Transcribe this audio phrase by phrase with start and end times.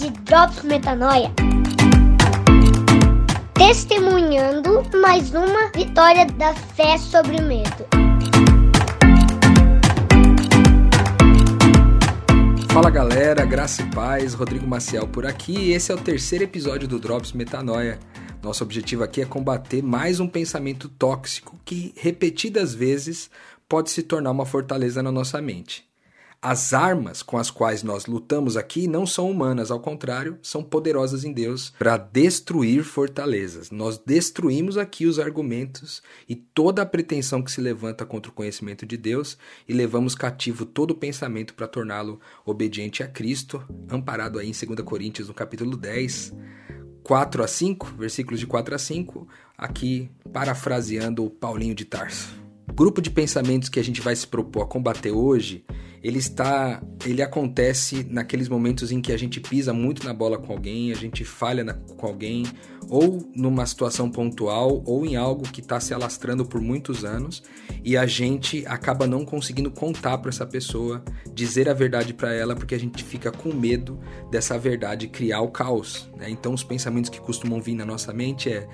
[0.00, 1.30] de Drops Metanoia.
[3.52, 7.84] Testemunhando mais uma vitória da fé sobre o medo.
[12.72, 16.88] Fala galera, graça e paz, Rodrigo Maciel por aqui e esse é o terceiro episódio
[16.88, 17.98] do Drops Metanoia.
[18.42, 23.30] Nosso objetivo aqui é combater mais um pensamento tóxico que, repetidas vezes,
[23.68, 25.89] pode se tornar uma fortaleza na nossa mente.
[26.42, 31.22] As armas com as quais nós lutamos aqui não são humanas, ao contrário, são poderosas
[31.22, 33.70] em Deus para destruir fortalezas.
[33.70, 38.86] Nós destruímos aqui os argumentos e toda a pretensão que se levanta contra o conhecimento
[38.86, 39.36] de Deus
[39.68, 44.80] e levamos cativo todo o pensamento para torná-lo obediente a Cristo, amparado aí em 2
[44.80, 46.34] Coríntios, no capítulo 10,
[47.02, 52.34] 4 a 5, versículos de 4 a 5, aqui parafraseando o Paulinho de Tarso.
[52.66, 55.66] O grupo de pensamentos que a gente vai se propor a combater hoje
[56.02, 60.52] ele está, ele acontece naqueles momentos em que a gente pisa muito na bola com
[60.52, 62.44] alguém, a gente falha na, com alguém,
[62.88, 67.42] ou numa situação pontual, ou em algo que está se alastrando por muitos anos,
[67.84, 72.56] e a gente acaba não conseguindo contar para essa pessoa, dizer a verdade para ela,
[72.56, 76.10] porque a gente fica com medo dessa verdade criar o caos.
[76.16, 76.30] Né?
[76.30, 78.66] Então, os pensamentos que costumam vir na nossa mente é: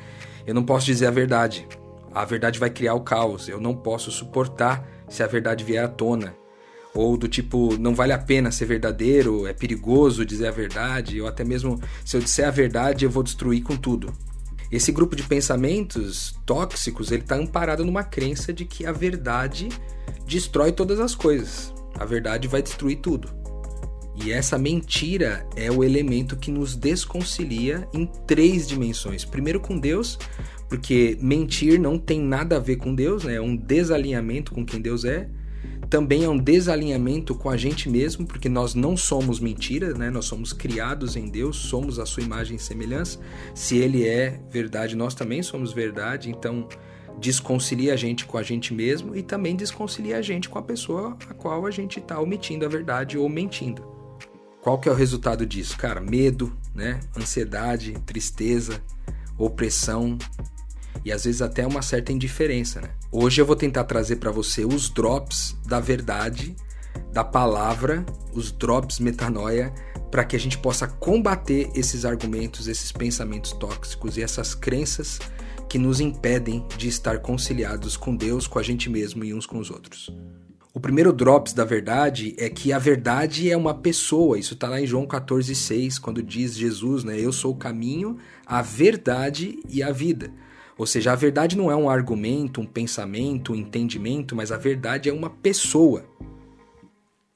[0.46, 1.66] eu não posso dizer a verdade,
[2.14, 5.88] a verdade vai criar o caos, eu não posso suportar se a verdade vier à
[5.88, 6.45] tona
[6.96, 11.28] ou do tipo, não vale a pena ser verdadeiro, é perigoso dizer a verdade, ou
[11.28, 14.12] até mesmo se eu disser a verdade eu vou destruir com tudo.
[14.72, 19.68] Esse grupo de pensamentos tóxicos, ele está amparado numa crença de que a verdade
[20.26, 21.72] destrói todas as coisas.
[21.98, 23.28] A verdade vai destruir tudo.
[24.24, 29.24] E essa mentira é o elemento que nos desconcilia em três dimensões.
[29.24, 30.18] Primeiro com Deus,
[30.68, 33.34] porque mentir não tem nada a ver com Deus, né?
[33.34, 35.28] é um desalinhamento com quem Deus é
[35.88, 40.10] também é um desalinhamento com a gente mesmo, porque nós não somos mentira, né?
[40.10, 43.18] Nós somos criados em Deus, somos a sua imagem e semelhança.
[43.54, 46.68] Se ele é verdade, nós também somos verdade, então
[47.18, 51.16] desconcilia a gente com a gente mesmo e também desconcilia a gente com a pessoa
[51.28, 53.82] a qual a gente está omitindo a verdade ou mentindo.
[54.60, 55.78] Qual que é o resultado disso?
[55.78, 57.00] Cara, medo, né?
[57.16, 58.82] Ansiedade, tristeza,
[59.38, 60.18] opressão,
[61.04, 62.90] e às vezes até uma certa indiferença, né?
[63.10, 66.54] Hoje eu vou tentar trazer para você os drops da verdade,
[67.12, 69.72] da palavra, os drops metanoia,
[70.10, 75.18] para que a gente possa combater esses argumentos, esses pensamentos tóxicos e essas crenças
[75.68, 79.58] que nos impedem de estar conciliados com Deus, com a gente mesmo e uns com
[79.58, 80.10] os outros.
[80.72, 84.38] O primeiro drops da verdade é que a verdade é uma pessoa.
[84.38, 87.18] Isso está lá em João 14,6, quando diz Jesus, né?
[87.18, 90.30] Eu sou o caminho, a verdade e a vida.
[90.78, 95.08] Ou seja, a verdade não é um argumento, um pensamento, um entendimento, mas a verdade
[95.08, 96.04] é uma pessoa.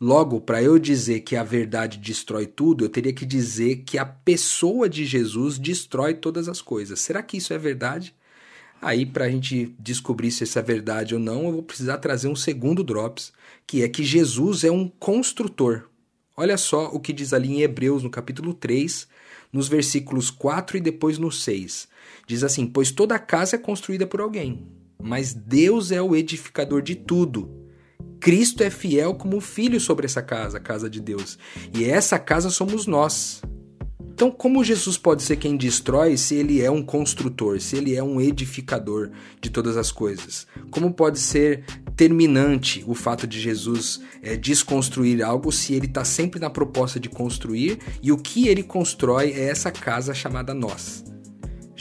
[0.01, 4.05] Logo, para eu dizer que a verdade destrói tudo, eu teria que dizer que a
[4.05, 7.01] pessoa de Jesus destrói todas as coisas.
[7.01, 8.15] Será que isso é verdade?
[8.81, 12.29] Aí, para a gente descobrir se isso é verdade ou não, eu vou precisar trazer
[12.29, 13.31] um segundo drops,
[13.67, 15.91] que é que Jesus é um construtor.
[16.35, 19.07] Olha só o que diz ali em Hebreus, no capítulo 3,
[19.53, 21.89] nos versículos 4 e depois no 6.
[22.27, 24.67] Diz assim: Pois toda casa é construída por alguém,
[25.03, 27.51] mas Deus é o edificador de tudo.
[28.21, 31.39] Cristo é fiel como filho sobre essa casa, a casa de Deus.
[31.75, 33.41] E essa casa somos nós.
[34.21, 38.03] Então, como Jesus pode ser quem destrói se ele é um construtor, se ele é
[38.03, 39.09] um edificador
[39.41, 40.47] de todas as coisas?
[40.71, 41.65] Como pode ser
[41.97, 47.09] terminante o fato de Jesus é, desconstruir algo se ele está sempre na proposta de
[47.09, 51.10] construir e o que ele constrói é essa casa chamada nós?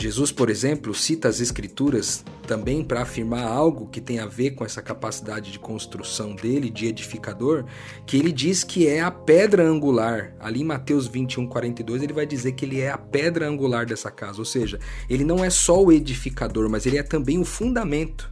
[0.02, 4.64] Jesus, por exemplo, cita as Escrituras também para afirmar algo que tem a ver com
[4.64, 7.66] essa capacidade de construção dele, de edificador,
[8.06, 10.34] que ele diz que é a pedra angular.
[10.40, 14.10] Ali em Mateus 21, 42, ele vai dizer que ele é a pedra angular dessa
[14.10, 14.80] casa, ou seja,
[15.10, 18.32] ele não é só o edificador, mas ele é também o fundamento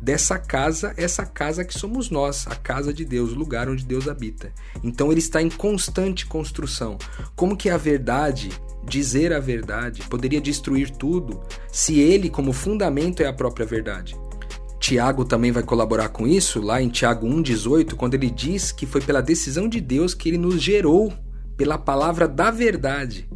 [0.00, 4.08] dessa casa, essa casa que somos nós, a casa de Deus, o lugar onde Deus
[4.08, 4.50] habita.
[4.82, 6.96] Então ele está em constante construção.
[7.36, 8.50] Como que a verdade
[8.84, 11.40] dizer a verdade, poderia destruir tudo,
[11.70, 14.16] se ele, como fundamento, é a própria verdade.
[14.78, 19.00] Tiago também vai colaborar com isso, lá em Tiago 1,18, quando ele diz que foi
[19.00, 21.12] pela decisão de Deus que ele nos gerou,
[21.56, 23.28] pela palavra da verdade,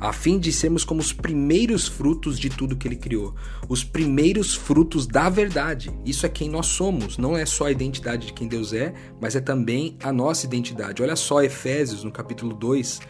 [0.00, 3.36] a fim de sermos como os primeiros frutos de tudo que ele criou,
[3.68, 5.96] os primeiros frutos da verdade.
[6.04, 9.36] Isso é quem nós somos, não é só a identidade de quem Deus é, mas
[9.36, 11.00] é também a nossa identidade.
[11.00, 13.00] Olha só Efésios, no capítulo 2,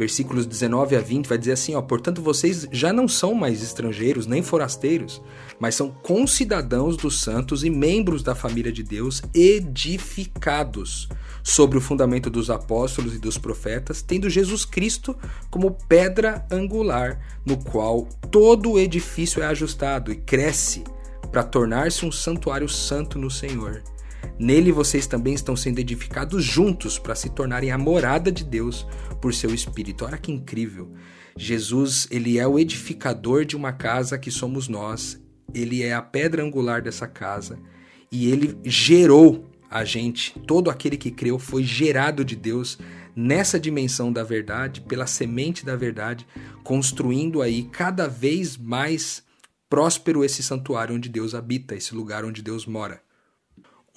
[0.00, 4.26] versículos 19 a 20, vai dizer assim: ó, portanto vocês já não são mais estrangeiros
[4.26, 5.20] nem forasteiros,
[5.58, 11.06] mas são concidadãos dos santos e membros da família de Deus, edificados
[11.42, 15.14] sobre o fundamento dos apóstolos e dos profetas, tendo Jesus Cristo
[15.50, 20.82] como pedra angular, no qual todo o edifício é ajustado e cresce
[21.30, 23.82] para tornar-se um santuário santo no Senhor.
[24.38, 28.86] Nele vocês também estão sendo edificados juntos para se tornarem a morada de Deus
[29.20, 30.04] por seu espírito.
[30.04, 30.92] Olha que incrível.
[31.36, 35.20] Jesus, ele é o edificador de uma casa que somos nós.
[35.54, 37.58] Ele é a pedra angular dessa casa
[38.10, 40.38] e ele gerou a gente.
[40.40, 42.78] Todo aquele que creu foi gerado de Deus
[43.14, 46.26] nessa dimensão da verdade, pela semente da verdade,
[46.64, 49.22] construindo aí cada vez mais
[49.68, 53.00] próspero esse santuário onde Deus habita, esse lugar onde Deus mora.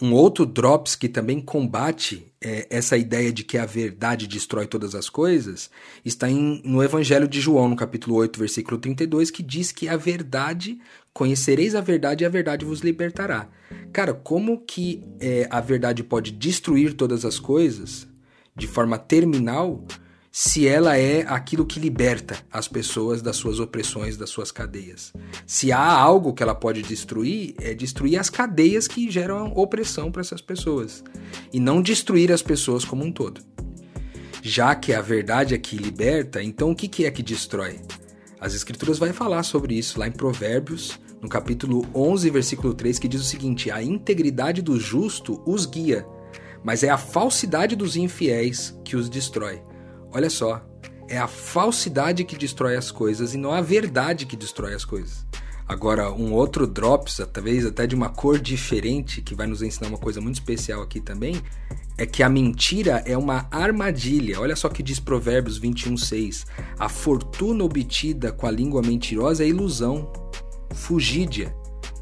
[0.02, 4.96] Um outro drops que também combate é, essa ideia de que a verdade destrói todas
[4.96, 5.70] as coisas
[6.04, 9.96] está em, no Evangelho de João, no capítulo 8, versículo 32, que diz que a
[9.96, 10.80] verdade,
[11.14, 13.48] conhecereis a verdade e a verdade vos libertará.
[13.94, 18.08] Cara, como que é, a verdade pode destruir todas as coisas
[18.56, 19.86] de forma terminal
[20.36, 25.14] se ela é aquilo que liberta as pessoas das suas opressões, das suas cadeias.
[25.46, 30.22] Se há algo que ela pode destruir, é destruir as cadeias que geram opressão para
[30.22, 31.04] essas pessoas
[31.54, 33.42] e não destruir as pessoas como um todo.
[34.42, 37.80] Já que a verdade é que liberta, então o que é que destrói?
[38.42, 43.08] As escrituras vai falar sobre isso lá em Provérbios, no capítulo 11, versículo 3, que
[43.08, 46.08] diz o seguinte: A integridade do justo os guia,
[46.64, 49.62] mas é a falsidade dos infiéis que os destrói.
[50.14, 50.64] Olha só,
[51.10, 55.26] é a falsidade que destrói as coisas e não a verdade que destrói as coisas.
[55.68, 59.98] Agora, um outro drops, talvez até de uma cor diferente, que vai nos ensinar uma
[59.98, 61.42] coisa muito especial aqui também,
[61.98, 64.40] é que a mentira é uma armadilha.
[64.40, 66.46] Olha só que diz Provérbios 21:6.
[66.78, 70.12] A fortuna obtida com a língua mentirosa é ilusão,
[70.74, 71.56] fugídia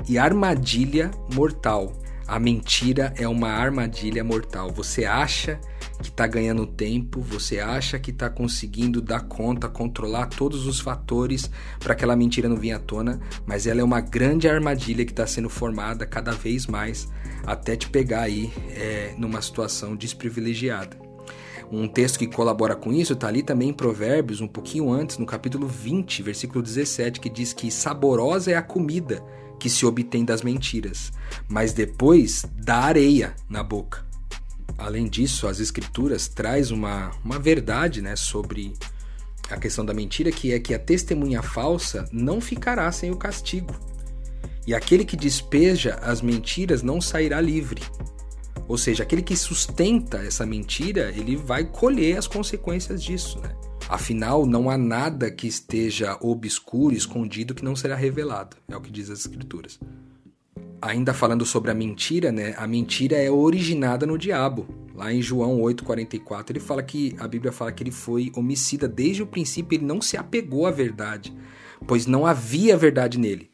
[0.08, 1.94] e armadilha mortal.
[2.28, 4.72] A mentira é uma armadilha mortal.
[4.72, 5.60] Você acha
[6.02, 11.50] que está ganhando tempo, você acha que está conseguindo dar conta, controlar todos os fatores
[11.80, 15.26] para aquela mentira não vir à tona, mas ela é uma grande armadilha que está
[15.26, 17.08] sendo formada cada vez mais
[17.46, 20.98] até te pegar aí é, numa situação desprivilegiada.
[21.72, 25.26] Um texto que colabora com isso está ali também em Provérbios, um pouquinho antes, no
[25.26, 29.24] capítulo 20, versículo 17, que diz que saborosa é a comida
[29.58, 31.14] que se obtém das mentiras,
[31.48, 34.11] mas depois dá areia na boca.
[34.78, 38.74] Além disso, as escrituras traz uma, uma verdade né, sobre
[39.50, 43.74] a questão da mentira, que é que a testemunha falsa não ficará sem o castigo.
[44.66, 47.82] E aquele que despeja as mentiras não sairá livre.
[48.68, 53.54] Ou seja, aquele que sustenta essa mentira, ele vai colher as consequências disso, né?
[53.90, 58.56] Afinal, não há nada que esteja obscuro, escondido, que não será revelado.
[58.70, 59.80] É o que diz as escrituras
[60.82, 62.54] ainda falando sobre a mentira, né?
[62.58, 64.68] A mentira é originada no diabo.
[64.96, 69.22] Lá em João 8:44, ele fala que a Bíblia fala que ele foi homicida desde
[69.22, 71.34] o princípio, ele não se apegou à verdade,
[71.88, 73.50] pois não havia verdade nele.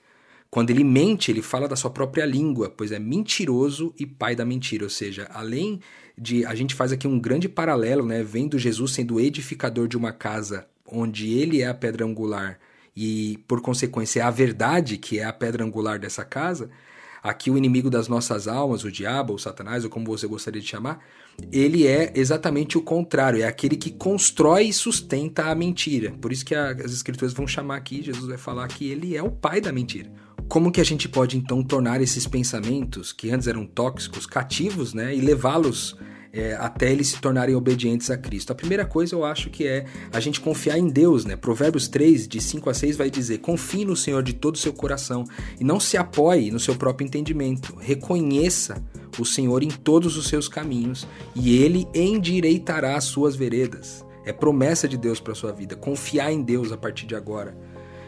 [0.49, 4.45] Quando ele mente, ele fala da sua própria língua, pois é mentiroso e pai da
[4.45, 4.85] mentira.
[4.85, 5.81] Ou seja, além
[6.17, 6.45] de.
[6.45, 8.23] A gente faz aqui um grande paralelo, né?
[8.23, 12.57] Vendo Jesus sendo edificador de uma casa onde ele é a pedra angular
[12.95, 16.69] e, por consequência, é a verdade que é a pedra angular dessa casa.
[17.27, 20.67] Aqui o inimigo das nossas almas, o diabo, ou Satanás, ou como você gostaria de
[20.67, 21.03] chamar,
[21.51, 26.11] ele é exatamente o contrário, é aquele que constrói e sustenta a mentira.
[26.21, 29.29] Por isso que as escrituras vão chamar aqui, Jesus vai falar que ele é o
[29.29, 30.09] pai da mentira.
[30.47, 35.13] Como que a gente pode então tornar esses pensamentos que antes eram tóxicos cativos, né,
[35.15, 35.97] e levá-los
[36.31, 38.51] é, até eles se tornarem obedientes a Cristo.
[38.51, 41.35] A primeira coisa eu acho que é a gente confiar em Deus, né?
[41.35, 44.71] Provérbios 3, de 5 a 6, vai dizer: confie no Senhor de todo o seu
[44.71, 45.23] coração
[45.59, 47.75] e não se apoie no seu próprio entendimento.
[47.79, 48.83] Reconheça
[49.19, 54.05] o Senhor em todos os seus caminhos e ele endireitará as suas veredas.
[54.25, 55.75] É promessa de Deus para sua vida.
[55.75, 57.57] Confiar em Deus a partir de agora.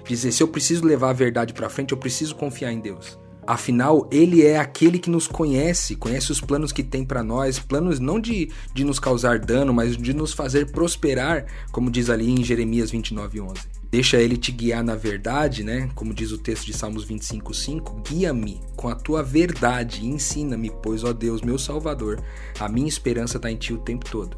[0.10, 3.16] Dizer, se eu preciso levar a verdade para frente, eu preciso confiar em Deus.
[3.46, 8.00] Afinal, ele é aquele que nos conhece, conhece os planos que tem para nós, planos
[8.00, 12.44] não de, de nos causar dano, mas de nos fazer prosperar, como diz ali em
[12.44, 13.68] Jeremias 29:11.
[13.92, 15.92] Deixa ele te guiar na verdade, né?
[15.94, 21.14] Como diz o texto de Salmos 25:5, guia-me com a tua verdade ensina-me, pois ó
[21.14, 22.20] Deus, meu Salvador,
[22.60, 24.36] a minha esperança está em ti o tempo todo.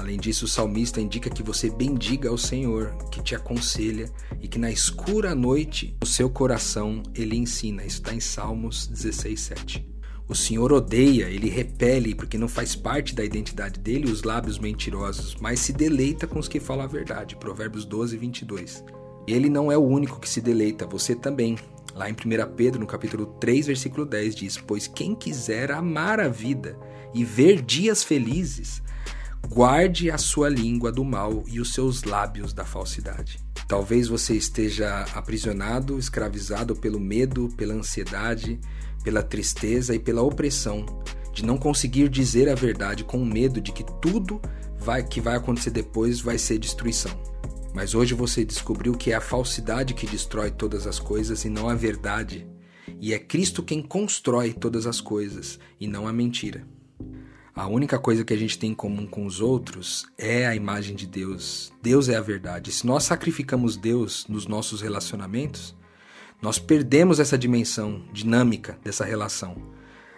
[0.00, 4.58] Além disso, o salmista indica que você bendiga ao Senhor, que te aconselha e que
[4.58, 7.84] na escura noite, o seu coração ele ensina.
[7.84, 9.86] Isso está em Salmos 16, 7.
[10.26, 15.36] O Senhor odeia, ele repele, porque não faz parte da identidade dele os lábios mentirosos,
[15.38, 17.36] mas se deleita com os que falam a verdade.
[17.36, 18.82] Provérbios 12, 22.
[19.28, 21.58] Ele não é o único que se deleita, você também.
[21.94, 22.16] Lá em 1
[22.56, 26.78] Pedro, no capítulo 3, versículo 10, diz: Pois quem quiser amar a vida
[27.12, 28.82] e ver dias felizes,
[29.48, 33.38] guarde a sua língua do mal e os seus lábios da falsidade.
[33.66, 38.58] Talvez você esteja aprisionado, escravizado pelo medo, pela ansiedade,
[39.02, 40.84] pela tristeza e pela opressão
[41.32, 44.40] de não conseguir dizer a verdade com medo de que tudo
[44.78, 47.12] vai, que vai acontecer depois vai ser destruição.
[47.72, 51.68] Mas hoje você descobriu que é a falsidade que destrói todas as coisas e não
[51.68, 52.46] a verdade.
[53.00, 56.66] E é Cristo quem constrói todas as coisas e não a mentira.
[57.54, 60.94] A única coisa que a gente tem em comum com os outros é a imagem
[60.94, 61.72] de Deus.
[61.82, 62.70] Deus é a verdade.
[62.70, 65.74] Se nós sacrificamos Deus nos nossos relacionamentos,
[66.40, 69.56] nós perdemos essa dimensão dinâmica dessa relação.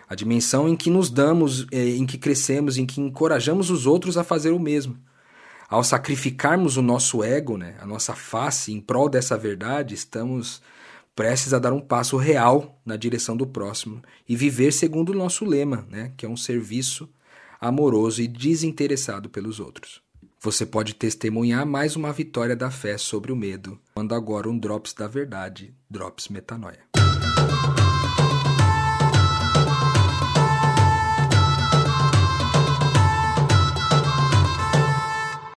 [0.09, 4.19] A dimensão em que nos damos, eh, em que crescemos, em que encorajamos os outros
[4.19, 4.99] a fazer o mesmo.
[5.71, 10.61] Ao sacrificarmos o nosso ego, né, a nossa face em prol dessa verdade, estamos
[11.17, 15.47] prestes a dar um passo real na direção do próximo e viver segundo o nosso
[15.47, 17.09] lema, né, que é um serviço
[17.63, 20.03] amoroso e desinteressado pelos outros.
[20.41, 24.93] Você pode testemunhar mais uma vitória da fé sobre o medo, quando agora um Drops
[24.93, 26.92] da Verdade, Drops Metanoia.